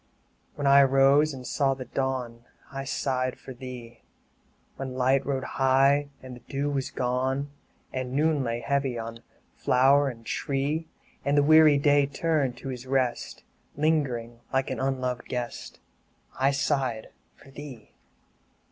[0.55, 4.01] 3 When I rose and saw trhe dawn, I sighed for thee;
[4.77, 7.51] When light rode high, and the dew was gone,
[7.93, 9.21] And noon lay heavy on
[9.55, 10.87] flower and tree,
[11.23, 13.43] And the weary Day turned to his rest,
[13.77, 15.79] Lingering like an unloved guest,
[16.35, 17.91] I sighed for thee.